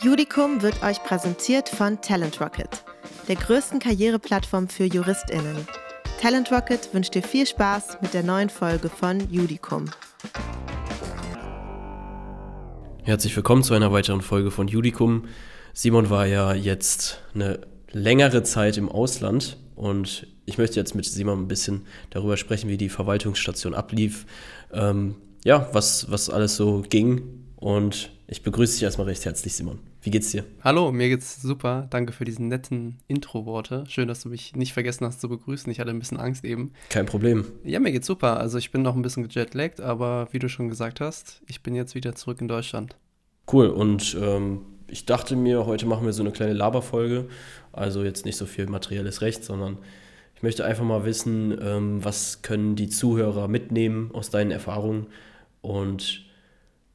[0.00, 2.84] Judicum wird euch präsentiert von Talent Rocket,
[3.26, 5.66] der größten Karriereplattform für JuristInnen.
[6.20, 9.86] Talent Rocket wünscht dir viel Spaß mit der neuen Folge von Judicum.
[13.02, 15.24] Herzlich willkommen zu einer weiteren Folge von Judicum.
[15.72, 17.58] Simon war ja jetzt eine
[17.90, 22.76] längere Zeit im Ausland und ich möchte jetzt mit Simon ein bisschen darüber sprechen, wie
[22.76, 24.26] die Verwaltungsstation ablief,
[24.72, 29.80] ähm, ja, was, was alles so ging und ich begrüße dich erstmal recht herzlich, Simon.
[30.00, 30.44] Wie geht's dir?
[30.62, 31.88] Hallo, mir geht's super.
[31.90, 33.84] Danke für diesen netten Intro-Worte.
[33.88, 35.70] Schön, dass du mich nicht vergessen hast zu begrüßen.
[35.72, 36.72] Ich hatte ein bisschen Angst eben.
[36.88, 37.46] Kein Problem.
[37.64, 38.38] Ja, mir geht's super.
[38.38, 41.74] Also ich bin noch ein bisschen gejetlaggt, aber wie du schon gesagt hast, ich bin
[41.74, 42.96] jetzt wieder zurück in Deutschland.
[43.52, 43.66] Cool.
[43.66, 47.28] Und ähm, ich dachte mir, heute machen wir so eine kleine Laberfolge.
[47.72, 49.78] Also jetzt nicht so viel materielles Recht, sondern
[50.36, 55.08] ich möchte einfach mal wissen, ähm, was können die Zuhörer mitnehmen aus deinen Erfahrungen
[55.60, 56.27] und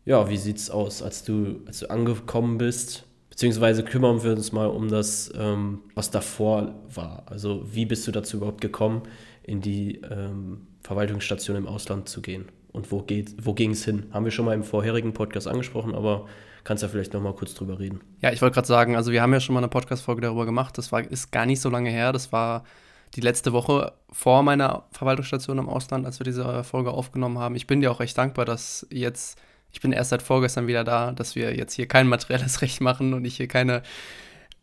[0.06, 3.06] ja, wie sieht's aus, als du, als du angekommen bist?
[3.30, 7.24] Beziehungsweise kümmern wir uns mal um das, ähm, was davor war.
[7.26, 9.04] Also wie bist du dazu überhaupt gekommen,
[9.42, 12.46] in die ähm, Verwaltungsstation im Ausland zu gehen?
[12.72, 13.06] Und wo,
[13.42, 14.08] wo ging es hin?
[14.12, 16.28] Haben wir schon mal im vorherigen Podcast angesprochen, aber
[16.64, 18.02] kannst ja vielleicht noch mal kurz drüber reden.
[18.22, 20.78] Ja, ich wollte gerade sagen, also wir haben ja schon mal eine Podcast-Folge darüber gemacht.
[20.78, 22.14] Das war, ist gar nicht so lange her.
[22.14, 22.64] Das war
[23.16, 27.56] die letzte Woche vor meiner Verwaltungsstation im Ausland, als wir diese Folge aufgenommen haben.
[27.56, 29.38] Ich bin dir auch recht dankbar, dass jetzt
[29.74, 33.14] ich bin erst seit vorgestern wieder da, dass wir jetzt hier kein materielles Recht machen
[33.14, 33.82] und ich hier keine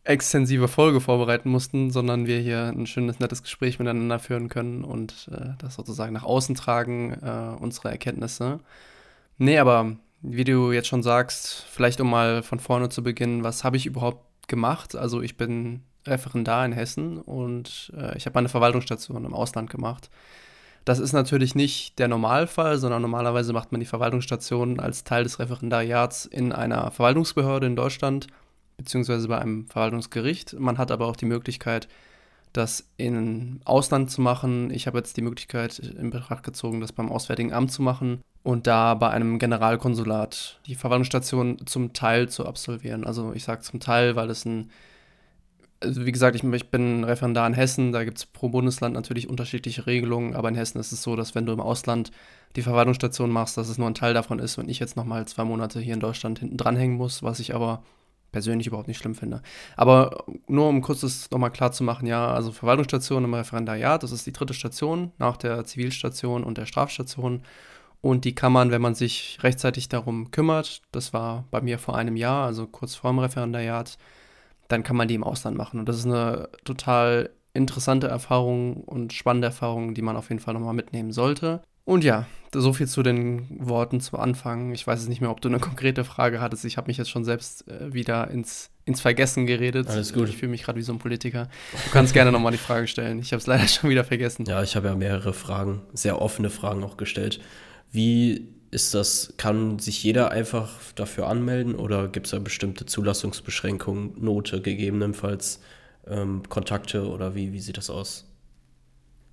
[0.05, 5.28] extensive Folge vorbereiten mussten, sondern wir hier ein schönes, nettes Gespräch miteinander führen können und
[5.31, 8.61] äh, das sozusagen nach außen tragen, äh, unsere Erkenntnisse.
[9.36, 13.62] Nee, aber wie du jetzt schon sagst, vielleicht um mal von vorne zu beginnen, was
[13.64, 14.97] habe ich überhaupt gemacht?
[14.97, 20.11] Also ich bin Referendar in Hessen und äh, ich habe eine Verwaltungsstation im Ausland gemacht.
[20.91, 25.38] Das ist natürlich nicht der Normalfall, sondern normalerweise macht man die Verwaltungsstation als Teil des
[25.38, 28.27] Referendariats in einer Verwaltungsbehörde in Deutschland
[28.77, 30.58] beziehungsweise bei einem Verwaltungsgericht.
[30.58, 31.86] Man hat aber auch die Möglichkeit,
[32.52, 34.72] das in Ausland zu machen.
[34.72, 38.66] Ich habe jetzt die Möglichkeit in Betracht gezogen, das beim Auswärtigen Amt zu machen und
[38.66, 43.06] da bei einem Generalkonsulat die Verwaltungsstation zum Teil zu absolvieren.
[43.06, 44.72] Also ich sage zum Teil, weil es ein
[45.82, 49.28] also wie gesagt, ich, ich, bin Referendar in Hessen, da gibt es pro Bundesland natürlich
[49.28, 52.12] unterschiedliche Regelungen, aber in Hessen ist es so, dass wenn du im Ausland
[52.56, 55.44] die Verwaltungsstation machst, dass es nur ein Teil davon ist und ich jetzt nochmal zwei
[55.44, 57.82] Monate hier in Deutschland hinten dranhängen muss, was ich aber
[58.32, 59.42] persönlich überhaupt nicht schlimm finde.
[59.76, 64.12] Aber nur um kurz das nochmal klar zu machen, ja, also Verwaltungsstation im Referendariat, das
[64.12, 67.42] ist die dritte Station nach der Zivilstation und der Strafstation.
[68.02, 71.96] Und die kann man, wenn man sich rechtzeitig darum kümmert, das war bei mir vor
[71.96, 73.98] einem Jahr, also kurz vor dem Referendariat,
[74.70, 75.81] dann kann man die im Ausland machen.
[75.81, 80.54] Und das ist eine total interessante Erfahrung und spannende Erfahrung, die man auf jeden Fall
[80.54, 81.62] nochmal mitnehmen sollte.
[81.84, 84.72] Und ja, so viel zu den Worten zum Anfang.
[84.72, 86.64] Ich weiß es nicht mehr, ob du eine konkrete Frage hattest.
[86.64, 89.88] Ich habe mich jetzt schon selbst äh, wieder ins, ins Vergessen geredet.
[89.88, 90.28] Alles gut.
[90.28, 91.48] Ich fühle mich gerade wie so ein Politiker.
[91.72, 93.19] Du kannst gerne nochmal die Frage stellen.
[93.19, 94.44] Ich habe es leider schon wieder vergessen.
[94.47, 97.41] Ja, ich habe ja mehrere Fragen, sehr offene Fragen auch gestellt.
[97.91, 104.12] Wie ist das, kann sich jeder einfach dafür anmelden oder gibt es da bestimmte Zulassungsbeschränkungen,
[104.22, 105.60] Note gegebenenfalls,
[106.06, 108.26] ähm, Kontakte oder wie, wie sieht das aus?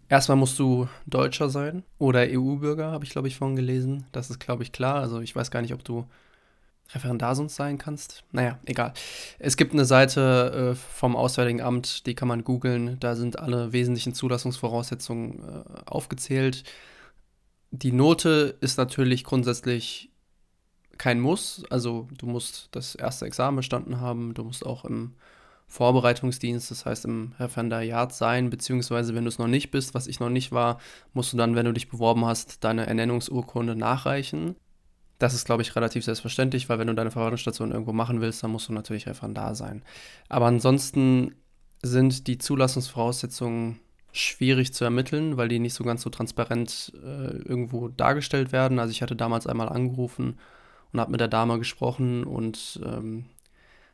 [0.09, 4.05] Erstmal musst du Deutscher sein oder EU-Bürger, habe ich glaube ich vorhin gelesen.
[4.11, 4.95] Das ist glaube ich klar.
[5.01, 6.05] Also ich weiß gar nicht, ob du
[6.93, 8.23] Referendar sonst sein kannst.
[8.31, 8.93] Naja, egal.
[9.39, 12.97] Es gibt eine Seite äh, vom Auswärtigen Amt, die kann man googeln.
[13.01, 16.63] Da sind alle wesentlichen Zulassungsvoraussetzungen äh, aufgezählt.
[17.71, 20.09] Die Note ist natürlich grundsätzlich
[20.97, 21.63] kein Muss.
[21.69, 25.15] Also du musst das erste Examen bestanden haben, du musst auch im
[25.67, 30.19] Vorbereitungsdienst, das heißt im Referendariat sein, beziehungsweise wenn du es noch nicht bist, was ich
[30.21, 30.79] noch nicht war,
[31.13, 34.55] musst du dann, wenn du dich beworben hast, deine Ernennungsurkunde nachreichen.
[35.19, 38.51] Das ist, glaube ich, relativ selbstverständlich, weil wenn du deine Verwaltungsstation irgendwo machen willst, dann
[38.51, 39.83] musst du natürlich Referendar sein.
[40.29, 41.35] Aber ansonsten
[41.81, 43.79] sind die Zulassungsvoraussetzungen
[44.17, 48.79] schwierig zu ermitteln, weil die nicht so ganz so transparent äh, irgendwo dargestellt werden.
[48.79, 50.37] Also ich hatte damals einmal angerufen
[50.91, 53.25] und habe mit der Dame gesprochen und ähm,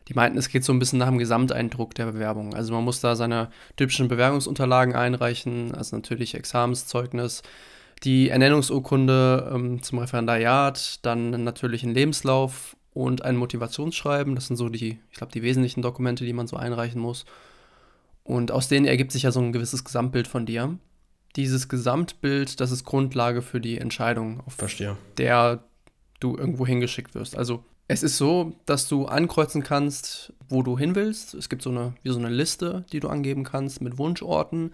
[0.08, 2.54] die meinten, es geht so ein bisschen nach dem Gesamteindruck der Bewerbung.
[2.54, 7.42] Also man muss da seine typischen Bewerbungsunterlagen einreichen, also natürlich Examenszeugnis,
[8.04, 14.36] die Ernennungsurkunde ähm, zum Referendariat, dann natürlich ein Lebenslauf und ein Motivationsschreiben.
[14.36, 17.26] Das sind so die, ich glaube, die wesentlichen Dokumente, die man so einreichen muss.
[18.24, 20.78] Und aus denen ergibt sich ja so ein gewisses Gesamtbild von dir.
[21.36, 24.98] Dieses Gesamtbild, das ist Grundlage für die Entscheidung, auf Verstehe.
[25.18, 25.64] der
[26.20, 27.36] du irgendwo hingeschickt wirst.
[27.36, 31.34] Also es ist so, dass du ankreuzen kannst, wo du hin willst.
[31.34, 34.72] Es gibt so eine, wie so eine Liste, die du angeben kannst mit Wunschorten.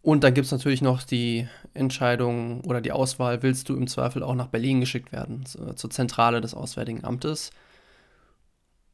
[0.00, 4.22] Und dann gibt es natürlich noch die Entscheidung oder die Auswahl, willst du im Zweifel
[4.22, 7.50] auch nach Berlin geschickt werden, zur Zentrale des Auswärtigen Amtes.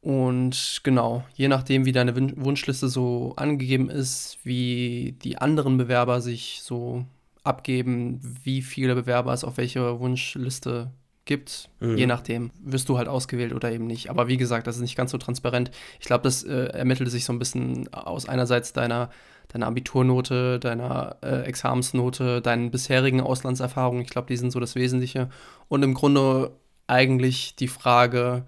[0.03, 6.59] Und genau, je nachdem, wie deine Wunschliste so angegeben ist, wie die anderen Bewerber sich
[6.61, 7.05] so
[7.45, 10.91] abgeben, wie viele Bewerber es auf welche Wunschliste
[11.23, 11.95] gibt, mhm.
[11.95, 14.09] je nachdem, wirst du halt ausgewählt oder eben nicht.
[14.09, 15.71] Aber wie gesagt, das ist nicht ganz so transparent.
[16.01, 19.09] Ich glaube, das äh, ermittelt sich so ein bisschen aus einerseits deiner,
[19.47, 24.01] deiner Abiturnote, deiner äh, Examensnote, deinen bisherigen Auslandserfahrungen.
[24.01, 25.29] Ich glaube, die sind so das Wesentliche.
[25.69, 26.51] Und im Grunde
[26.87, 28.45] eigentlich die Frage,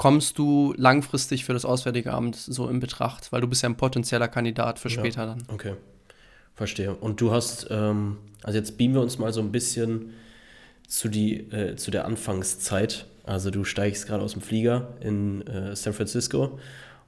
[0.00, 3.32] kommst du langfristig für das Auswärtige Amt so in Betracht?
[3.32, 5.42] Weil du bist ja ein potenzieller Kandidat für später ja, dann.
[5.48, 5.74] Okay,
[6.54, 6.94] verstehe.
[6.94, 10.14] Und du hast, ähm, also jetzt beamen wir uns mal so ein bisschen
[10.88, 13.04] zu, die, äh, zu der Anfangszeit.
[13.24, 16.58] Also du steigst gerade aus dem Flieger in äh, San Francisco.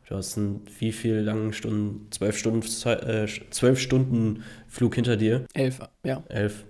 [0.06, 2.60] Du hast einen wie viel langen Stunden, zwölf Stunden,
[2.90, 5.46] äh, zwölf Stunden Flug hinter dir?
[5.54, 6.22] Elf, ja.
[6.28, 6.64] Elf.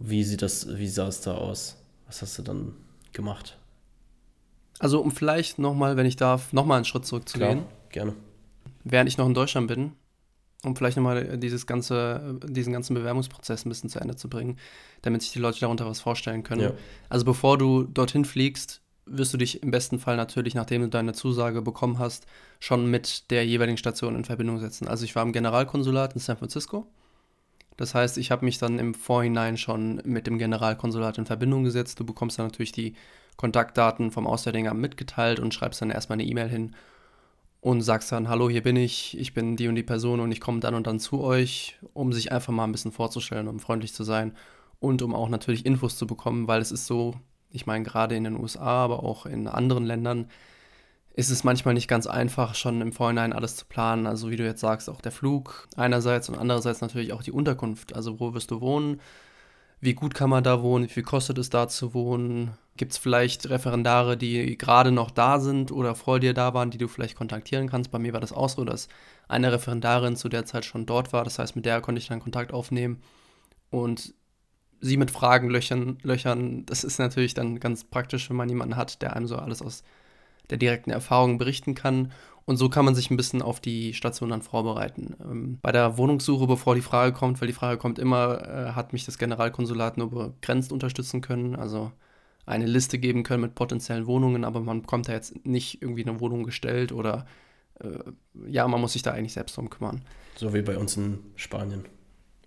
[0.00, 1.76] Wie sieht das, wie sah es da aus?
[2.08, 2.72] Was hast du dann
[3.12, 3.58] gemacht?
[4.78, 7.60] Also um vielleicht nochmal, wenn ich darf, nochmal einen Schritt zurückzugehen.
[7.60, 8.14] Klar, gerne.
[8.84, 9.92] Während ich noch in Deutschland bin,
[10.64, 14.58] um vielleicht nochmal dieses ganze, diesen ganzen Bewerbungsprozess ein bisschen zu Ende zu bringen,
[15.02, 16.62] damit sich die Leute darunter was vorstellen können.
[16.62, 16.72] Ja.
[17.08, 21.12] Also bevor du dorthin fliegst, wirst du dich im besten Fall natürlich, nachdem du deine
[21.12, 22.26] Zusage bekommen hast,
[22.58, 24.88] schon mit der jeweiligen Station in Verbindung setzen.
[24.88, 26.86] Also ich war im Generalkonsulat in San Francisco.
[27.76, 31.98] Das heißt, ich habe mich dann im Vorhinein schon mit dem Generalkonsulat in Verbindung gesetzt.
[32.00, 32.94] Du bekommst dann natürlich die
[33.36, 36.76] Kontaktdaten vom Auswärtigen Amt mitgeteilt und schreibst dann erstmal eine E-Mail hin
[37.60, 40.40] und sagst dann, hallo, hier bin ich, ich bin die und die Person und ich
[40.40, 43.94] komme dann und dann zu euch, um sich einfach mal ein bisschen vorzustellen, um freundlich
[43.94, 44.36] zu sein
[44.80, 47.14] und um auch natürlich Infos zu bekommen, weil es ist so,
[47.50, 50.28] ich meine, gerade in den USA, aber auch in anderen Ländern
[51.14, 54.06] ist es manchmal nicht ganz einfach, schon im Vorhinein alles zu planen.
[54.06, 57.94] Also wie du jetzt sagst, auch der Flug einerseits und andererseits natürlich auch die Unterkunft.
[57.94, 59.00] Also wo wirst du wohnen?
[59.80, 60.84] Wie gut kann man da wohnen?
[60.84, 62.50] Wie viel kostet es da zu wohnen?
[62.76, 66.78] Gibt es vielleicht Referendare, die gerade noch da sind oder vor dir da waren, die
[66.78, 67.92] du vielleicht kontaktieren kannst?
[67.92, 68.88] Bei mir war das auch so, dass
[69.28, 71.22] eine Referendarin zu der Zeit schon dort war.
[71.22, 73.00] Das heißt, mit der konnte ich dann Kontakt aufnehmen
[73.70, 74.14] und
[74.80, 75.98] sie mit Fragen löchern.
[76.02, 76.66] löchern.
[76.66, 79.84] Das ist natürlich dann ganz praktisch, wenn man jemanden hat, der einem so alles aus
[80.50, 82.12] der direkten Erfahrung berichten kann.
[82.44, 85.16] Und so kann man sich ein bisschen auf die Station dann vorbereiten.
[85.22, 88.92] Ähm, bei der Wohnungssuche, bevor die Frage kommt, weil die Frage kommt immer, äh, hat
[88.92, 91.56] mich das Generalkonsulat nur begrenzt unterstützen können.
[91.56, 91.92] Also
[92.46, 96.20] eine Liste geben können mit potenziellen Wohnungen, aber man bekommt da jetzt nicht irgendwie eine
[96.20, 97.26] Wohnung gestellt oder
[97.80, 97.98] äh,
[98.48, 100.02] ja, man muss sich da eigentlich selbst drum kümmern.
[100.36, 101.84] So wie bei uns in Spanien.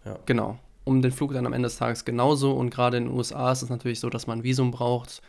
[0.05, 0.19] Ja.
[0.25, 0.59] Genau.
[0.83, 3.61] Um den Flug dann am Ende des Tages genauso und gerade in den USA ist
[3.61, 5.21] es natürlich so, dass man ein Visum braucht.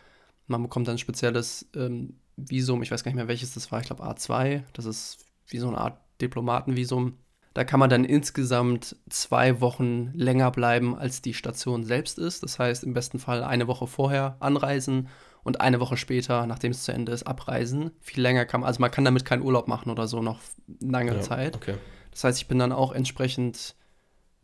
[0.47, 3.81] Man bekommt dann ein spezielles ähm, Visum, ich weiß gar nicht mehr welches das war,
[3.81, 7.17] ich glaube A2, das ist wie so eine Art Diplomatenvisum.
[7.53, 12.43] Da kann man dann insgesamt zwei Wochen länger bleiben, als die Station selbst ist.
[12.43, 15.09] Das heißt, im besten Fall eine Woche vorher anreisen
[15.43, 17.91] und eine Woche später, nachdem es zu Ende ist, abreisen.
[18.01, 20.39] Viel länger kann man, also man kann damit keinen Urlaub machen oder so noch
[20.79, 21.55] lange ja, Zeit.
[21.55, 21.75] Okay.
[22.11, 23.75] Das heißt, ich bin dann auch entsprechend,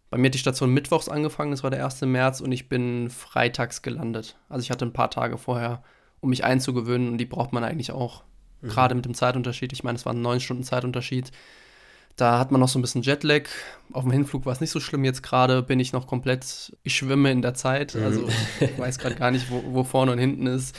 [0.10, 2.02] bei mir hat die Station mittwochs angefangen, das war der 1.
[2.02, 4.38] März und ich bin freitags gelandet.
[4.50, 5.84] Also ich hatte ein paar Tage vorher,
[6.22, 8.24] um mich einzugewöhnen und die braucht man eigentlich auch.
[8.62, 8.70] Mhm.
[8.70, 9.74] Gerade mit dem Zeitunterschied.
[9.74, 11.32] Ich meine, es war ein neun Stunden Zeitunterschied.
[12.16, 13.44] Da hat man noch so ein bisschen Jetlag.
[13.92, 15.04] Auf dem Hinflug war es nicht so schlimm.
[15.04, 17.94] Jetzt gerade bin ich noch komplett, ich schwimme in der Zeit.
[17.96, 18.04] Mhm.
[18.04, 18.28] Also
[18.60, 20.78] ich weiß gerade gar nicht, wo, wo, vorne und hinten ist.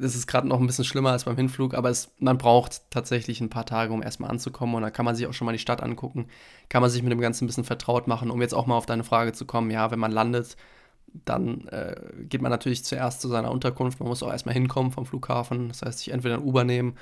[0.00, 3.40] Das ist gerade noch ein bisschen schlimmer als beim Hinflug, aber es, man braucht tatsächlich
[3.40, 4.74] ein paar Tage, um erstmal anzukommen.
[4.74, 6.26] Und da kann man sich auch schon mal die Stadt angucken.
[6.68, 8.86] Kann man sich mit dem Ganzen ein bisschen vertraut machen, um jetzt auch mal auf
[8.86, 9.70] deine Frage zu kommen.
[9.70, 10.56] Ja, wenn man landet,
[11.26, 14.00] dann äh, geht man natürlich zuerst zu seiner Unterkunft.
[14.00, 15.68] Man muss auch erstmal hinkommen vom Flughafen.
[15.68, 16.96] Das heißt, sich entweder ein Uber nehmen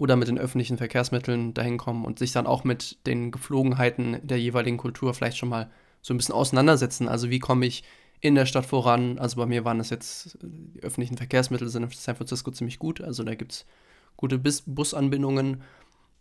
[0.00, 4.40] oder mit den öffentlichen Verkehrsmitteln dahin kommen und sich dann auch mit den Geflogenheiten der
[4.40, 7.06] jeweiligen Kultur vielleicht schon mal so ein bisschen auseinandersetzen.
[7.06, 7.84] Also wie komme ich
[8.22, 9.18] in der Stadt voran?
[9.18, 13.02] Also bei mir waren das jetzt, die öffentlichen Verkehrsmittel sind in San Francisco ziemlich gut.
[13.02, 13.66] Also da gibt es
[14.16, 15.60] gute Bus Busanbindungen.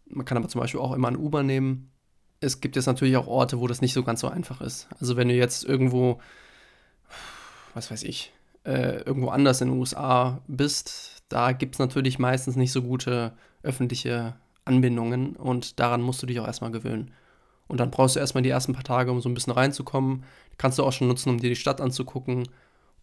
[0.07, 1.89] Man kann aber zum Beispiel auch immer ein Uber nehmen.
[2.41, 4.89] Es gibt jetzt natürlich auch Orte, wo das nicht so ganz so einfach ist.
[4.99, 6.19] Also wenn du jetzt irgendwo,
[7.73, 8.33] was weiß ich,
[8.65, 13.33] äh, irgendwo anders in den USA bist, da gibt es natürlich meistens nicht so gute
[13.63, 17.11] öffentliche Anbindungen und daran musst du dich auch erstmal gewöhnen.
[17.67, 20.23] Und dann brauchst du erstmal die ersten paar Tage, um so ein bisschen reinzukommen.
[20.57, 22.49] Kannst du auch schon nutzen, um dir die Stadt anzugucken,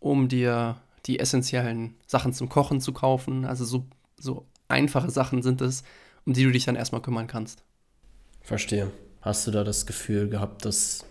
[0.00, 3.45] um dir die essentiellen Sachen zum Kochen zu kaufen.
[3.45, 3.87] Also so,
[4.18, 5.85] so einfache Sachen sind es,
[6.25, 7.62] um die du dich dann erstmal kümmern kannst.
[8.42, 8.90] Verstehe.
[9.21, 11.04] Hast du da das Gefühl gehabt, dass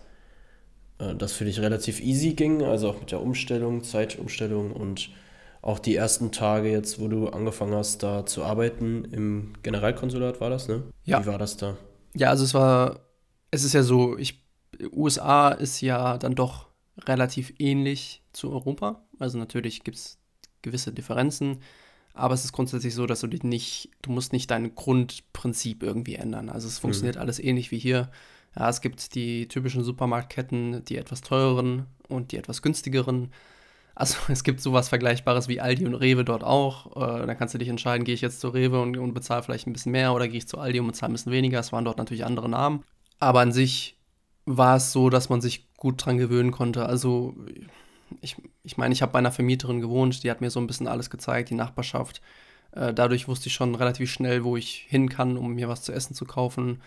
[0.98, 5.10] äh, das für dich relativ easy ging, also auch mit der Umstellung, Zeitumstellung und
[5.66, 10.48] auch die ersten Tage jetzt, wo du angefangen hast, da zu arbeiten, im Generalkonsulat war
[10.48, 10.84] das, ne?
[11.02, 11.20] Ja.
[11.20, 11.76] Wie war das da?
[12.14, 13.00] Ja, also es war,
[13.50, 14.44] es ist ja so, ich,
[14.92, 16.68] USA ist ja dann doch
[17.00, 19.02] relativ ähnlich zu Europa.
[19.18, 20.18] Also natürlich gibt es
[20.62, 21.58] gewisse Differenzen,
[22.14, 26.14] Aber es ist grundsätzlich so, dass du dich nicht, du musst nicht dein Grundprinzip irgendwie
[26.14, 26.48] ändern.
[26.48, 27.22] Also es funktioniert mhm.
[27.22, 28.10] alles ähnlich wie hier.
[28.56, 33.32] Ja, es gibt die typischen Supermarktketten, die etwas teureren und die etwas günstigeren.
[33.96, 36.94] Also es gibt sowas Vergleichbares wie Aldi und Rewe dort auch.
[36.94, 39.66] Äh, dann kannst du dich entscheiden, gehe ich jetzt zu Rewe und, und bezahle vielleicht
[39.66, 41.58] ein bisschen mehr oder gehe ich zu Aldi und bezahle ein bisschen weniger.
[41.58, 42.84] Es waren dort natürlich andere Namen.
[43.18, 43.96] Aber an sich
[44.44, 46.86] war es so, dass man sich gut dran gewöhnen konnte.
[46.86, 47.34] Also
[48.20, 50.86] ich, ich meine, ich habe bei einer Vermieterin gewohnt, die hat mir so ein bisschen
[50.86, 52.20] alles gezeigt, die Nachbarschaft.
[52.72, 55.92] Äh, dadurch wusste ich schon relativ schnell, wo ich hin kann, um mir was zu
[55.92, 56.82] essen zu kaufen,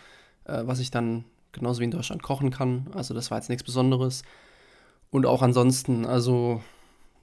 [0.46, 2.88] äh, was ich dann genauso wie in Deutschland kochen kann.
[2.94, 4.22] Also das war jetzt nichts Besonderes.
[5.10, 6.62] Und auch ansonsten, also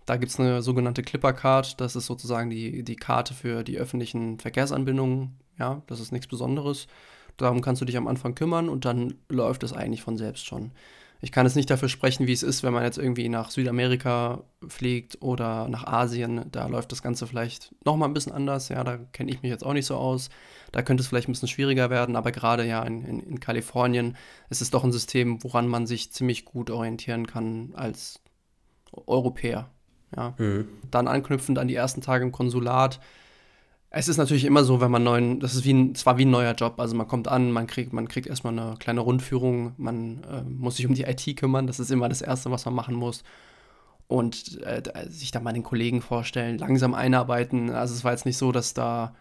[0.07, 1.81] da gibt es eine sogenannte Clipper-Card.
[1.81, 5.37] Das ist sozusagen die, die Karte für die öffentlichen Verkehrsanbindungen.
[5.59, 6.87] Ja, das ist nichts Besonderes.
[7.37, 10.73] Darum kannst du dich am Anfang kümmern und dann läuft es eigentlich von selbst schon.
[11.21, 14.45] Ich kann jetzt nicht dafür sprechen, wie es ist, wenn man jetzt irgendwie nach Südamerika
[14.69, 16.45] fliegt oder nach Asien.
[16.53, 18.69] Da läuft das Ganze vielleicht nochmal ein bisschen anders.
[18.69, 20.29] Ja, da kenne ich mich jetzt auch nicht so aus.
[20.73, 24.17] Da könnte es vielleicht ein bisschen schwieriger werden, aber gerade ja in, in, in Kalifornien
[24.51, 28.21] ist es doch ein System, woran man sich ziemlich gut orientieren kann als
[28.93, 29.71] Europäer.
[30.15, 30.35] Ja.
[30.39, 30.69] Mhm.
[30.91, 33.01] Dann anknüpfend an die ersten Tage im Konsulat
[33.99, 36.31] es ist natürlich immer so, wenn man neuen, das ist wie ein, zwar wie ein
[36.31, 40.23] neuer Job, also man kommt an, man kriegt, man kriegt erstmal eine kleine Rundführung, man
[40.25, 42.95] äh, muss sich um die IT kümmern, das ist immer das Erste, was man machen
[42.95, 43.23] muss.
[44.09, 47.71] Und äh, sich da mal den Kollegen vorstellen, langsam einarbeiten.
[47.71, 49.17] Also es war jetzt nicht so, dass da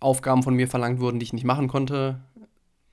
[0.00, 2.20] Aufgaben von mir verlangt wurden, die ich nicht machen konnte.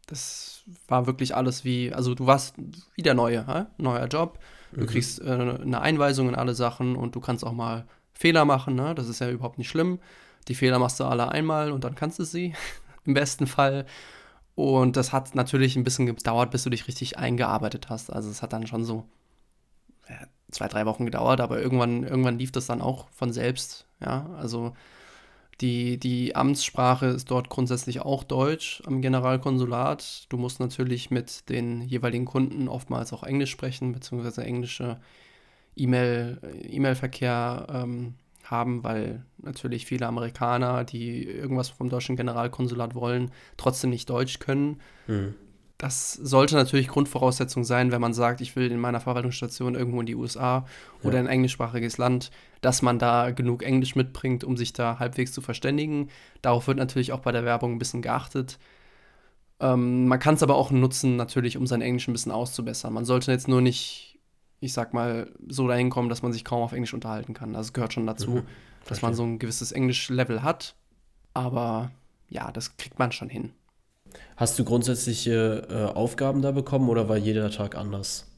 [0.08, 2.56] Das war wirklich alles wie, also du warst
[2.96, 3.66] wie der Neue, hä?
[3.78, 4.40] neuer Job.
[4.74, 4.88] Du mhm.
[4.88, 8.94] kriegst äh, eine Einweisung in alle Sachen und du kannst auch mal Fehler machen, ne?
[8.96, 10.00] das ist ja überhaupt nicht schlimm.
[10.48, 12.54] Die Fehler machst du alle einmal und dann kannst du sie,
[13.06, 13.86] im besten Fall.
[14.56, 18.12] Und das hat natürlich ein bisschen gedauert, bis du dich richtig eingearbeitet hast.
[18.12, 19.06] Also es hat dann schon so
[20.08, 23.88] ja, zwei, drei Wochen gedauert, aber irgendwann, irgendwann lief das dann auch von selbst.
[24.00, 24.74] Ja, also
[25.62, 30.26] die, die Amtssprache ist dort grundsätzlich auch Deutsch am Generalkonsulat.
[30.30, 35.00] Du musst natürlich mit den jeweiligen Kunden oftmals auch Englisch sprechen, beziehungsweise englische
[35.76, 43.90] E-Mail-Verkehr e ähm, haben, weil natürlich viele Amerikaner, die irgendwas vom deutschen Generalkonsulat wollen, trotzdem
[43.92, 44.82] nicht Deutsch können.
[45.08, 45.36] Mhm.
[45.78, 50.06] Das sollte natürlich Grundvoraussetzung sein, wenn man sagt, ich will in meiner Verwaltungsstation irgendwo in
[50.06, 50.66] die USA
[51.04, 51.20] oder ja.
[51.22, 52.32] ein englischsprachiges Land,
[52.64, 56.10] dass man da genug Englisch mitbringt, um sich da halbwegs zu verständigen.
[56.42, 58.58] Darauf wird natürlich auch bei der Werbung ein bisschen geachtet.
[59.60, 62.94] Ähm, man kann es aber auch nutzen, natürlich, um sein Englisch ein bisschen auszubessern.
[62.94, 64.14] Man sollte jetzt nur nicht
[64.64, 67.54] ich sag mal, so dahin kommen, dass man sich kaum auf Englisch unterhalten kann.
[67.54, 68.44] Also es gehört schon dazu, mhm,
[68.88, 70.76] dass man so ein gewisses Englisch-Level hat.
[71.34, 71.92] Aber
[72.30, 73.52] ja, das kriegt man schon hin.
[74.38, 78.32] Hast du grundsätzliche äh, Aufgaben da bekommen oder war jeder Tag anders?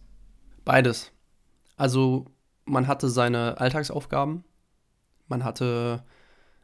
[0.64, 1.12] Beides.
[1.78, 2.26] Also
[2.66, 4.44] man hatte seine Alltagsaufgaben.
[5.28, 6.04] Man hatte,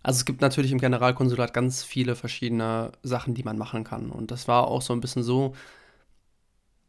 [0.04, 4.12] also es gibt natürlich im Generalkonsulat ganz viele verschiedene Sachen, die man machen kann.
[4.12, 5.54] Und das war auch so ein bisschen so,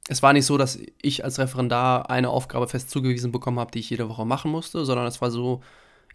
[0.08, 3.78] es war nicht so, dass ich als Referendar eine Aufgabe fest zugewiesen bekommen habe, die
[3.78, 5.62] ich jede Woche machen musste, sondern es war so,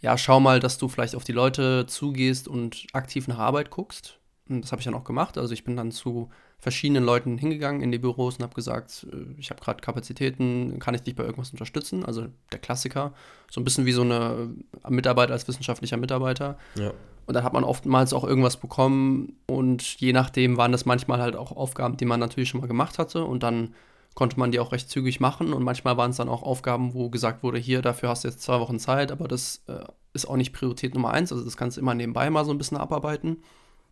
[0.02, 4.20] ja, schau mal, dass du vielleicht auf die Leute zugehst und aktiv nach Arbeit guckst.
[4.50, 5.38] Und das habe ich dann auch gemacht.
[5.38, 9.40] Also ich bin dann zu verschiedenen Leuten hingegangen in die Büros und habe gesagt, äh,
[9.40, 12.04] ich habe gerade Kapazitäten, kann ich dich bei irgendwas unterstützen?
[12.04, 13.14] Also der Klassiker.
[13.50, 14.50] So ein bisschen wie so eine
[14.90, 16.58] Mitarbeit als wissenschaftlicher Mitarbeiter.
[16.76, 16.92] Ja.
[17.28, 21.36] Und dann hat man oftmals auch irgendwas bekommen und je nachdem waren das manchmal halt
[21.36, 23.76] auch Aufgaben, die man natürlich schon mal gemacht hatte und dann
[24.16, 27.10] konnte man die auch recht zügig machen und manchmal waren es dann auch Aufgaben, wo
[27.10, 29.84] gesagt wurde, hier, dafür hast du jetzt zwei Wochen Zeit, aber das äh,
[30.14, 32.58] ist auch nicht Priorität Nummer eins, also das kannst du immer nebenbei mal so ein
[32.58, 33.44] bisschen abarbeiten.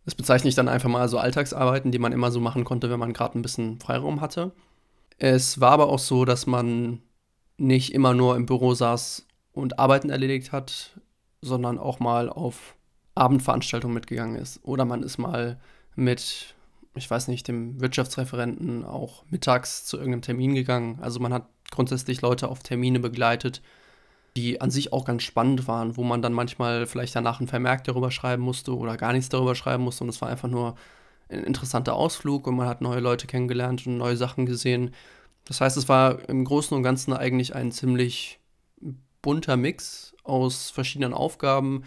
[0.05, 2.99] Das bezeichne ich dann einfach mal so Alltagsarbeiten, die man immer so machen konnte, wenn
[2.99, 4.51] man gerade ein bisschen Freiraum hatte.
[5.17, 7.01] Es war aber auch so, dass man
[7.57, 10.99] nicht immer nur im Büro saß und Arbeiten erledigt hat,
[11.41, 12.75] sondern auch mal auf
[13.15, 14.59] Abendveranstaltung mitgegangen ist.
[14.63, 15.59] Oder man ist mal
[15.95, 16.53] mit,
[16.95, 20.99] ich weiß nicht, dem Wirtschaftsreferenten auch mittags zu irgendeinem Termin gegangen.
[21.01, 23.61] Also man hat grundsätzlich Leute auf Termine begleitet,
[24.35, 27.83] die an sich auch ganz spannend waren, wo man dann manchmal vielleicht danach ein Vermerk
[27.85, 30.03] darüber schreiben musste oder gar nichts darüber schreiben musste.
[30.03, 30.75] Und es war einfach nur
[31.29, 34.91] ein interessanter Ausflug und man hat neue Leute kennengelernt und neue Sachen gesehen.
[35.45, 38.39] Das heißt, es war im Großen und Ganzen eigentlich ein ziemlich
[39.21, 41.83] bunter Mix aus verschiedenen Aufgaben,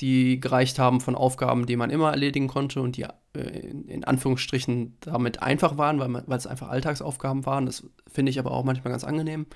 [0.00, 3.40] die gereicht haben von Aufgaben, die man immer erledigen konnte und die äh,
[3.86, 7.66] in Anführungsstrichen damit einfach waren, weil es einfach Alltagsaufgaben waren.
[7.66, 9.46] Das finde ich aber auch manchmal ganz angenehm.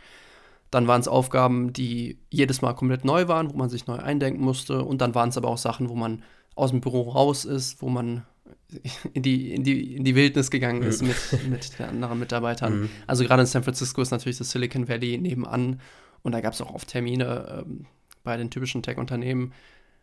[0.71, 4.43] Dann waren es Aufgaben, die jedes Mal komplett neu waren, wo man sich neu eindenken
[4.43, 4.83] musste.
[4.83, 6.23] Und dann waren es aber auch Sachen, wo man
[6.55, 8.25] aus dem Büro raus ist, wo man
[9.13, 11.17] in die, in die, in die Wildnis gegangen ist mit,
[11.49, 12.81] mit den anderen Mitarbeitern.
[12.81, 12.91] Mhm.
[13.07, 15.81] Also gerade in San Francisco ist natürlich das Silicon Valley nebenan
[16.23, 17.87] und da gab es auch oft Termine ähm,
[18.25, 19.53] bei den typischen Tech-Unternehmen,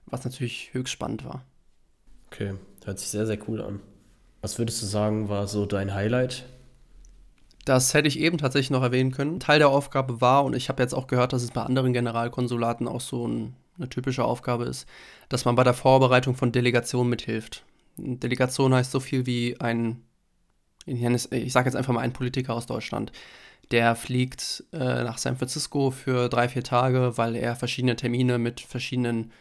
[0.05, 1.45] was natürlich höchst spannend war.
[2.27, 2.53] Okay,
[2.85, 3.79] hört sich sehr, sehr cool an.
[4.41, 6.45] Was würdest du sagen, war so dein Highlight?
[7.65, 9.39] Das hätte ich eben tatsächlich noch erwähnen können.
[9.39, 12.87] Teil der Aufgabe war, und ich habe jetzt auch gehört, dass es bei anderen Generalkonsulaten
[12.87, 14.87] auch so ein, eine typische Aufgabe ist,
[15.29, 17.63] dass man bei der Vorbereitung von Delegationen mithilft.
[17.97, 20.03] Delegation heißt so viel wie ein,
[20.85, 23.11] ich sage jetzt einfach mal ein Politiker aus Deutschland,
[23.71, 28.59] der fliegt äh, nach San Francisco für drei, vier Tage, weil er verschiedene Termine mit
[28.59, 29.31] verschiedenen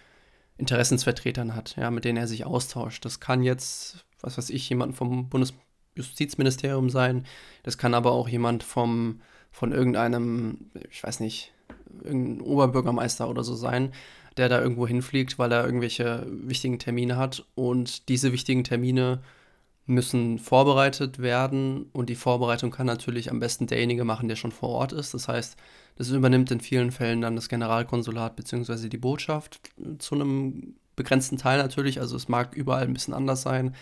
[0.59, 3.05] Interessensvertretern hat, ja, mit denen er sich austauscht.
[3.05, 5.29] Das kann jetzt, was weiß ich, jemand vom
[5.95, 7.25] Bundesjustizministerium sein.
[7.63, 9.21] Das kann aber auch jemand vom,
[9.51, 11.53] von irgendeinem, ich weiß nicht,
[12.03, 13.93] irgendein Oberbürgermeister oder so sein,
[14.37, 17.45] der da irgendwo hinfliegt, weil er irgendwelche wichtigen Termine hat.
[17.55, 19.21] Und diese wichtigen Termine
[19.85, 24.71] müssen vorbereitet werden und die Vorbereitung kann natürlich am besten derjenige machen, der schon vor
[24.71, 25.13] Ort ist.
[25.13, 25.57] Das heißt,
[25.97, 28.89] das übernimmt in vielen Fällen dann das Generalkonsulat bzw.
[28.89, 29.61] die Botschaft
[29.99, 32.01] zu einem begrenzten Teil natürlich.
[32.01, 33.75] Also es mag überall ein bisschen anders sein,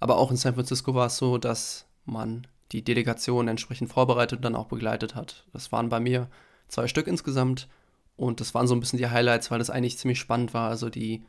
[0.00, 4.44] aber auch in San Francisco war es so, dass man die Delegation entsprechend vorbereitet und
[4.44, 5.46] dann auch begleitet hat.
[5.52, 6.28] Das waren bei mir
[6.68, 7.68] zwei Stück insgesamt
[8.16, 10.70] und das waren so ein bisschen die Highlights, weil das eigentlich ziemlich spannend war.
[10.70, 11.24] Also die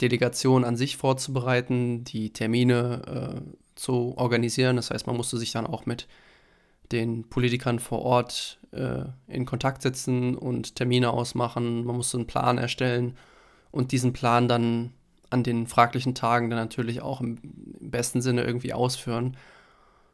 [0.00, 3.40] Delegation an sich vorzubereiten, die Termine äh,
[3.74, 4.76] zu organisieren.
[4.76, 6.08] Das heißt, man musste sich dann auch mit
[6.92, 11.84] den Politikern vor Ort äh, in Kontakt setzen und Termine ausmachen.
[11.84, 13.16] Man musste einen Plan erstellen
[13.70, 14.92] und diesen Plan dann
[15.30, 17.38] an den fraglichen Tagen dann natürlich auch im,
[17.94, 19.36] besten Sinne irgendwie ausführen.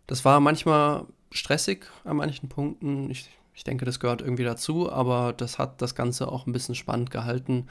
[0.06, 3.10] Das war manchmal stressig an manchen Punkten.
[3.10, 6.74] Ich, ich denke, das gehört irgendwie dazu, aber das hat das Ganze auch ein bisschen
[6.74, 7.66] spannend gehalten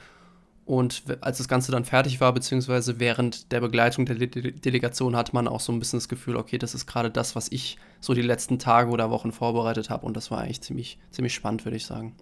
[0.70, 5.34] und als das Ganze dann fertig war, beziehungsweise während der Begleitung der De Delegation, hatte
[5.34, 8.14] man auch so ein bisschen das Gefühl, okay, das ist gerade das, was ich so
[8.14, 10.06] die letzten Tage oder Wochen vorbereitet habe.
[10.06, 12.14] Und das war eigentlich ziemlich, ziemlich spannend, würde ich sagen.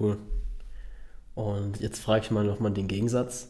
[0.00, 0.16] Cool.
[1.34, 3.48] Und jetzt frage ich mal nochmal den Gegensatz.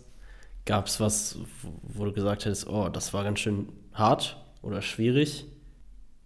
[0.69, 1.39] Gab es was,
[1.83, 5.47] wo du gesagt hättest, oh, das war ganz schön hart oder schwierig?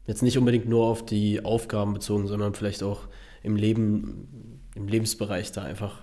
[0.09, 3.03] Jetzt nicht unbedingt nur auf die Aufgaben bezogen, sondern vielleicht auch
[3.45, 6.03] im Leben, im Lebensbereich da einfach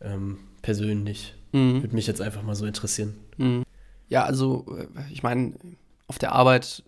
[0.00, 1.36] ähm, persönlich.
[1.52, 1.84] Mhm.
[1.84, 3.14] Würde mich jetzt einfach mal so interessieren.
[3.36, 3.62] Mhm.
[4.08, 5.52] Ja, also äh, ich meine,
[6.08, 6.82] auf der Arbeit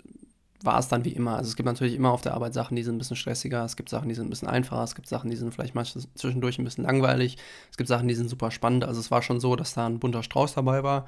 [0.64, 1.36] war es dann wie immer.
[1.36, 3.76] Also es gibt natürlich immer auf der Arbeit Sachen, die sind ein bisschen stressiger, es
[3.76, 6.58] gibt Sachen, die sind ein bisschen einfacher, es gibt Sachen, die sind vielleicht manchmal zwischendurch
[6.58, 7.36] ein bisschen langweilig,
[7.70, 8.84] es gibt Sachen, die sind super spannend.
[8.84, 11.06] Also es war schon so, dass da ein bunter Strauß dabei war,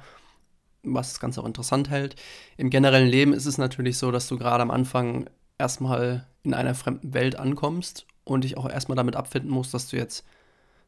[0.83, 2.15] was das Ganze auch interessant hält.
[2.57, 6.75] Im generellen Leben ist es natürlich so, dass du gerade am Anfang erstmal in einer
[6.75, 10.25] fremden Welt ankommst und dich auch erstmal damit abfinden musst, dass du jetzt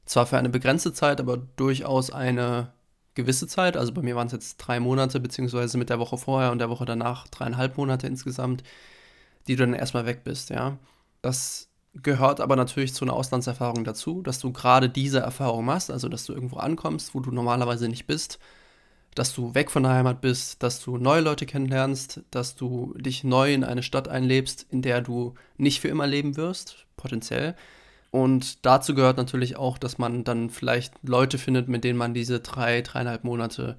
[0.05, 2.71] zwar für eine begrenzte Zeit, aber durchaus eine
[3.15, 3.77] gewisse Zeit.
[3.77, 6.69] Also bei mir waren es jetzt drei Monate, beziehungsweise mit der Woche vorher und der
[6.69, 8.63] Woche danach dreieinhalb Monate insgesamt,
[9.47, 10.77] die du dann erstmal weg bist, ja.
[11.21, 16.07] Das gehört aber natürlich zu einer Auslandserfahrung dazu, dass du gerade diese Erfahrung machst, also
[16.07, 18.39] dass du irgendwo ankommst, wo du normalerweise nicht bist,
[19.15, 23.23] dass du weg von der Heimat bist, dass du neue Leute kennenlernst, dass du dich
[23.23, 27.55] neu in eine Stadt einlebst, in der du nicht für immer leben wirst, potenziell,
[28.11, 32.39] und dazu gehört natürlich auch, dass man dann vielleicht Leute findet, mit denen man diese
[32.39, 33.77] drei, dreieinhalb Monate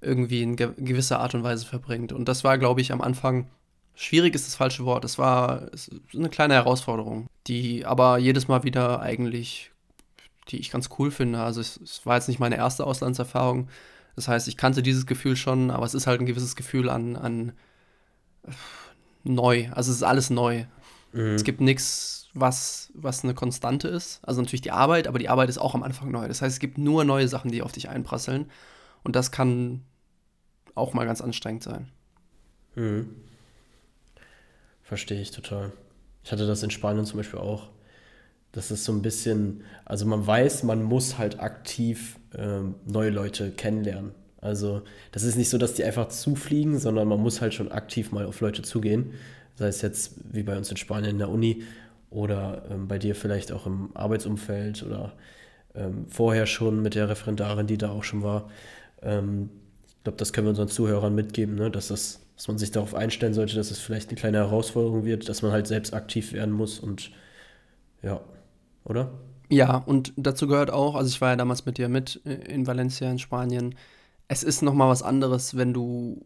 [0.00, 2.12] irgendwie in gewisser Art und Weise verbringt.
[2.12, 3.48] Und das war, glaube ich, am Anfang
[3.94, 5.04] schwierig ist das falsche Wort.
[5.04, 5.70] Es war
[6.12, 9.72] eine kleine Herausforderung, die aber jedes Mal wieder eigentlich,
[10.48, 11.40] die ich ganz cool finde.
[11.40, 13.68] Also es, es war jetzt nicht meine erste Auslandserfahrung.
[14.14, 17.16] Das heißt, ich kannte dieses Gefühl schon, aber es ist halt ein gewisses Gefühl an,
[17.16, 17.52] an
[19.24, 19.68] neu.
[19.72, 20.64] Also es ist alles neu.
[21.12, 21.34] Mhm.
[21.34, 24.20] Es gibt nichts was, was eine Konstante ist.
[24.24, 26.26] Also natürlich die Arbeit, aber die Arbeit ist auch am Anfang neu.
[26.26, 28.50] Das heißt, es gibt nur neue Sachen, die auf dich einprasseln.
[29.04, 29.82] Und das kann
[30.74, 31.88] auch mal ganz anstrengend sein.
[32.74, 33.08] Mhm.
[34.82, 35.72] Verstehe ich total.
[36.24, 37.70] Ich hatte das in Spanien zum Beispiel auch.
[38.52, 43.50] Das ist so ein bisschen, also man weiß, man muss halt aktiv ähm, neue Leute
[43.50, 44.12] kennenlernen.
[44.40, 48.12] Also das ist nicht so, dass die einfach zufliegen, sondern man muss halt schon aktiv
[48.12, 49.14] mal auf Leute zugehen.
[49.56, 51.62] Sei es jetzt wie bei uns in Spanien in der Uni
[52.14, 55.12] oder ähm, bei dir vielleicht auch im Arbeitsumfeld oder
[55.74, 58.48] ähm, vorher schon mit der Referendarin, die da auch schon war.
[59.02, 59.50] Ähm,
[59.86, 61.70] ich glaube, das können wir unseren Zuhörern mitgeben, ne?
[61.70, 65.28] dass, das, dass man sich darauf einstellen sollte, dass es vielleicht eine kleine Herausforderung wird,
[65.28, 67.10] dass man halt selbst aktiv werden muss und
[68.02, 68.20] ja,
[68.84, 69.10] oder?
[69.50, 72.66] Ja, und dazu gehört auch, also ich war ja damals mit dir mit äh, in
[72.66, 73.74] Valencia in Spanien.
[74.28, 76.24] Es ist nochmal was anderes, wenn du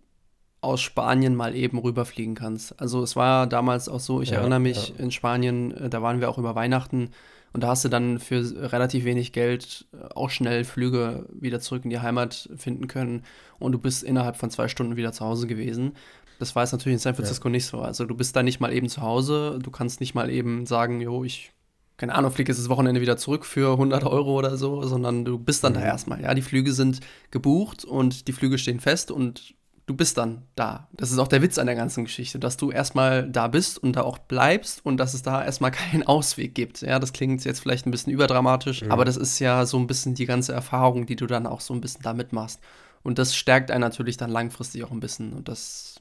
[0.60, 2.78] aus Spanien mal eben rüberfliegen kannst.
[2.80, 5.04] Also es war damals auch so, ich ja, erinnere mich ja.
[5.04, 7.10] in Spanien, äh, da waren wir auch über Weihnachten
[7.52, 11.84] und da hast du dann für relativ wenig Geld äh, auch schnell Flüge wieder zurück
[11.84, 13.22] in die Heimat finden können
[13.58, 15.92] und du bist innerhalb von zwei Stunden wieder zu Hause gewesen.
[16.38, 17.52] Das war jetzt natürlich in San Francisco ja.
[17.52, 17.80] nicht so.
[17.80, 21.00] Also du bist da nicht mal eben zu Hause, du kannst nicht mal eben sagen,
[21.00, 21.52] jo, ich
[21.96, 25.36] keine Ahnung, fliege jetzt das Wochenende wieder zurück für 100 Euro oder so, sondern du
[25.36, 25.78] bist dann mhm.
[25.78, 26.22] da erstmal.
[26.22, 27.00] Ja, die Flüge sind
[27.32, 29.54] gebucht und die Flüge stehen fest und
[29.88, 30.88] du bist dann da.
[30.92, 33.94] Das ist auch der Witz an der ganzen Geschichte, dass du erstmal da bist und
[33.96, 36.82] da auch bleibst und dass es da erstmal keinen Ausweg gibt.
[36.82, 38.92] Ja, das klingt jetzt vielleicht ein bisschen überdramatisch, mhm.
[38.92, 41.74] aber das ist ja so ein bisschen die ganze Erfahrung, die du dann auch so
[41.74, 42.60] ein bisschen da mitmachst.
[43.02, 45.32] Und das stärkt einen natürlich dann langfristig auch ein bisschen.
[45.32, 46.00] Und das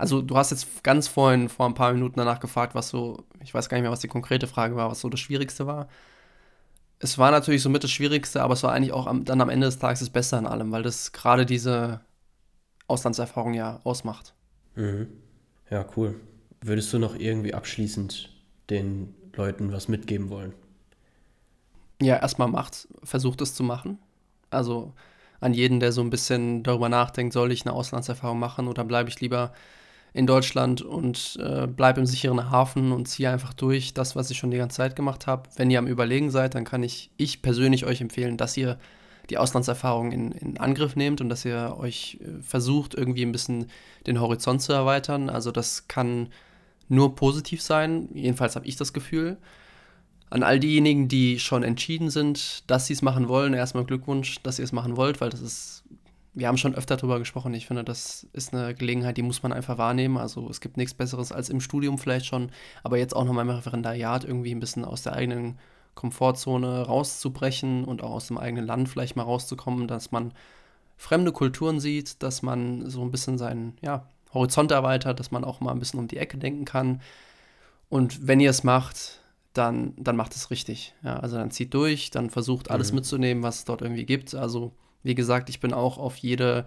[0.00, 3.52] also du hast jetzt ganz vorhin, vor ein paar Minuten danach gefragt, was so, ich
[3.52, 5.88] weiß gar nicht mehr, was die konkrete Frage war, was so das Schwierigste war.
[7.00, 9.66] Es war natürlich somit das Schwierigste, aber es war eigentlich auch am, dann am Ende
[9.66, 12.00] des Tages das Beste an allem, weil das gerade diese
[12.90, 14.34] Auslandserfahrung ja ausmacht.
[14.74, 15.08] Mhm.
[15.70, 16.20] Ja, cool.
[16.60, 18.30] Würdest du noch irgendwie abschließend
[18.68, 20.52] den Leuten was mitgeben wollen?
[22.02, 23.98] Ja, erstmal macht, versucht es zu machen.
[24.50, 24.92] Also
[25.40, 29.08] an jeden, der so ein bisschen darüber nachdenkt, soll ich eine Auslandserfahrung machen oder bleibe
[29.08, 29.52] ich lieber
[30.12, 34.38] in Deutschland und äh, bleib im sicheren Hafen und ziehe einfach durch das, was ich
[34.38, 35.48] schon die ganze Zeit gemacht habe.
[35.56, 38.78] Wenn ihr am Überlegen seid, dann kann ich, ich persönlich euch empfehlen, dass ihr
[39.30, 43.66] die Auslandserfahrung in, in Angriff nehmt und dass ihr euch äh, versucht, irgendwie ein bisschen
[44.06, 45.30] den Horizont zu erweitern.
[45.30, 46.28] Also das kann
[46.88, 49.38] nur positiv sein, jedenfalls habe ich das Gefühl.
[50.28, 54.58] An all diejenigen, die schon entschieden sind, dass sie es machen wollen, erstmal Glückwunsch, dass
[54.58, 55.84] ihr es machen wollt, weil das ist
[56.32, 57.54] wir haben schon öfter darüber gesprochen.
[57.54, 60.16] Ich finde, das ist eine Gelegenheit, die muss man einfach wahrnehmen.
[60.16, 62.50] Also es gibt nichts Besseres als im Studium vielleicht schon,
[62.82, 65.58] aber jetzt auch nochmal im Referendariat irgendwie ein bisschen aus der eigenen
[66.00, 70.32] Komfortzone rauszubrechen und auch aus dem eigenen Land vielleicht mal rauszukommen, dass man
[70.96, 75.60] fremde Kulturen sieht, dass man so ein bisschen seinen ja, Horizont erweitert, dass man auch
[75.60, 77.02] mal ein bisschen um die Ecke denken kann.
[77.90, 79.20] Und wenn ihr es macht,
[79.52, 80.94] dann, dann macht es richtig.
[81.02, 82.96] Ja, also dann zieht durch, dann versucht alles mhm.
[82.96, 84.34] mitzunehmen, was es dort irgendwie gibt.
[84.34, 86.66] Also wie gesagt, ich bin auch auf jede,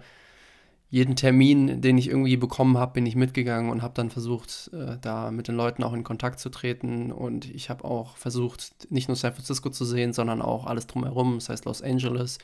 [0.94, 4.96] jeden Termin, den ich irgendwie bekommen habe, bin ich mitgegangen und habe dann versucht, äh,
[5.00, 7.10] da mit den Leuten auch in Kontakt zu treten.
[7.10, 11.34] Und ich habe auch versucht, nicht nur San Francisco zu sehen, sondern auch alles drumherum,
[11.34, 12.38] das heißt Los Angeles,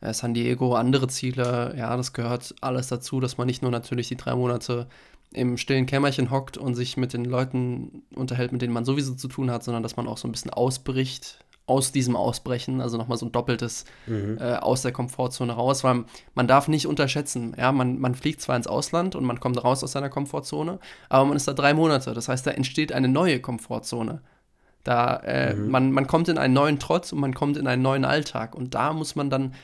[0.00, 1.74] äh, San Diego, andere Ziele.
[1.76, 4.86] Ja, das gehört alles dazu, dass man nicht nur natürlich die drei Monate
[5.34, 9.28] im stillen Kämmerchen hockt und sich mit den Leuten unterhält, mit denen man sowieso zu
[9.28, 13.18] tun hat, sondern dass man auch so ein bisschen ausbricht aus diesem Ausbrechen, also nochmal
[13.18, 14.38] so ein doppeltes mhm.
[14.40, 16.04] äh, aus der Komfortzone raus, weil
[16.34, 19.84] man darf nicht unterschätzen, ja, man, man fliegt zwar ins Ausland und man kommt raus
[19.84, 20.78] aus seiner Komfortzone,
[21.08, 24.20] aber man ist da drei Monate, das heißt, da entsteht eine neue Komfortzone.
[24.84, 25.70] Da, äh, mhm.
[25.70, 28.74] man, man kommt in einen neuen Trotz und man kommt in einen neuen Alltag und
[28.74, 29.54] da muss man dann,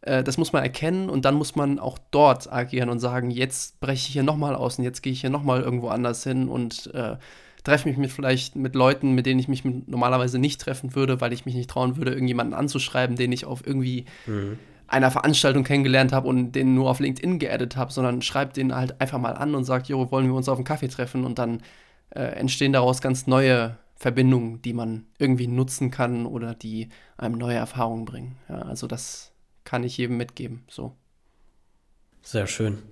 [0.00, 3.78] äh, das muss man erkennen und dann muss man auch dort agieren und sagen, jetzt
[3.78, 6.92] breche ich hier nochmal aus und jetzt gehe ich hier nochmal irgendwo anders hin und
[6.94, 7.16] äh,
[7.64, 11.32] treffe mich mit vielleicht mit Leuten, mit denen ich mich normalerweise nicht treffen würde, weil
[11.32, 14.58] ich mich nicht trauen würde, irgendjemanden anzuschreiben, den ich auf irgendwie mhm.
[14.88, 19.00] einer Veranstaltung kennengelernt habe und den nur auf LinkedIn geaddet habe, sondern schreibt den halt
[19.00, 21.62] einfach mal an und sagt, jo, wollen wir uns auf einen Kaffee treffen und dann
[22.10, 27.56] äh, entstehen daraus ganz neue Verbindungen, die man irgendwie nutzen kann oder die einem neue
[27.56, 28.36] Erfahrungen bringen.
[28.48, 29.32] Ja, also das
[29.64, 30.64] kann ich jedem mitgeben.
[30.68, 30.96] So.
[32.22, 32.82] Sehr schön.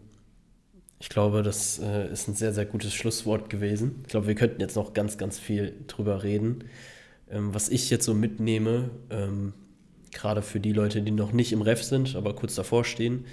[1.02, 4.00] Ich glaube, das äh, ist ein sehr, sehr gutes Schlusswort gewesen.
[4.02, 6.64] Ich glaube, wir könnten jetzt noch ganz, ganz viel drüber reden.
[7.30, 9.54] Ähm, was ich jetzt so mitnehme, ähm,
[10.12, 13.24] gerade für die Leute, die noch nicht im Ref sind, aber kurz davor stehen,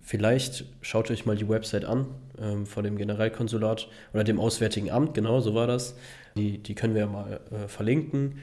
[0.00, 2.06] vielleicht schaut euch mal die Website an
[2.38, 5.96] ähm, von dem Generalkonsulat oder dem Auswärtigen Amt, genau so war das.
[6.36, 8.38] Die, die können wir mal äh, verlinken.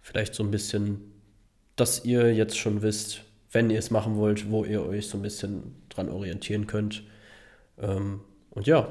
[0.00, 1.00] Vielleicht so ein bisschen,
[1.74, 5.22] dass ihr jetzt schon wisst, wenn ihr es machen wollt, wo ihr euch so ein
[5.22, 7.02] bisschen dran orientieren könnt.
[7.80, 8.88] Ähm, und ja,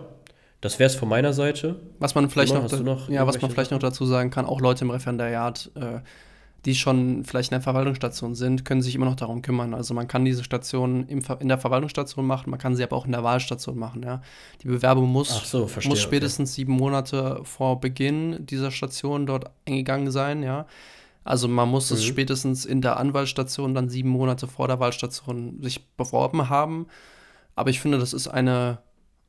[0.61, 1.79] das wäre es von meiner Seite.
[1.99, 4.85] Was man vielleicht noch, noch, ja, was man vielleicht noch dazu sagen kann, auch Leute
[4.85, 5.99] im Referendariat, äh,
[6.65, 9.73] die schon vielleicht in der Verwaltungsstation sind, können sich immer noch darum kümmern.
[9.73, 13.05] Also man kann diese Station im, in der Verwaltungsstation machen, man kann sie aber auch
[13.05, 14.03] in der Wahlstation machen.
[14.03, 14.21] Ja.
[14.63, 16.55] Die Bewerbung muss, so, verstehe, muss spätestens okay.
[16.55, 20.41] sieben Monate vor Beginn dieser Station dort eingegangen sein.
[20.41, 20.65] Ja.
[21.23, 21.97] Also man muss mhm.
[21.97, 26.87] es spätestens in der Anwahlstation dann sieben Monate vor der Wahlstation sich beworben haben.
[27.57, 28.77] Aber ich finde, das ist eine,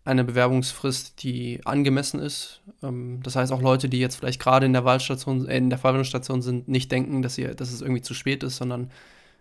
[0.04, 2.60] eine Bewerbungsfrist, die angemessen ist.
[2.82, 5.78] Ähm, das heißt, auch Leute, die jetzt vielleicht gerade in der Wahlstation, äh, in der
[5.78, 8.90] Verwaltungsstation sind, nicht denken, dass, ihr, dass es irgendwie zu spät ist, sondern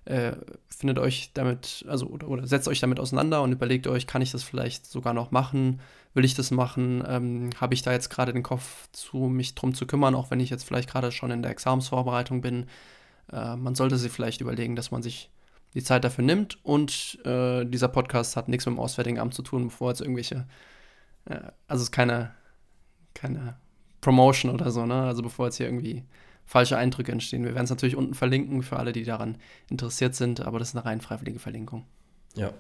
[0.06, 0.38] äh,
[0.70, 4.32] findet euch damit, also oder, oder, setzt euch damit auseinander und überlegt euch, kann ich
[4.32, 5.82] das vielleicht sogar noch machen?
[6.14, 7.04] Will ich das machen?
[7.06, 10.40] Ähm, Habe ich da jetzt gerade den Kopf zu, mich drum zu kümmern, auch wenn
[10.40, 12.68] ich jetzt vielleicht gerade schon in der Examensvorbereitung bin?
[13.34, 15.30] Äh, man sollte sich vielleicht überlegen, dass man sich
[15.74, 16.64] die Zeit dafür nimmt.
[16.64, 20.48] Und äh, dieser Podcast hat nichts mit dem Auswärtigen Amt zu tun, bevor jetzt irgendwelche,
[21.26, 21.36] äh,
[21.68, 22.32] also es ist keine,
[23.14, 23.58] keine
[24.02, 25.04] Promotion oder so, ne?
[25.04, 26.04] Also bevor jetzt hier irgendwie
[26.46, 27.44] falsche Eindrücke entstehen.
[27.44, 29.38] Wir werden es natürlich unten verlinken für alle, die daran
[29.70, 31.86] interessiert sind, aber das ist eine rein freiwillige Verlinkung.
[32.36, 32.52] Ja,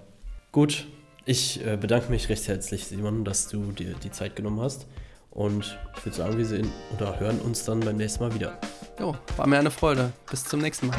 [0.51, 0.87] gut.
[1.25, 4.87] Ich äh, bedanke mich recht herzlich, Simon, dass du dir die Zeit genommen hast
[5.29, 8.59] Und ich würde sagen, wir sehen oder hören uns dann beim nächsten Mal wieder.
[8.99, 10.11] Jo, war mir eine Freude.
[10.29, 10.97] Bis zum nächsten Mal.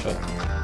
[0.00, 0.63] Ciao.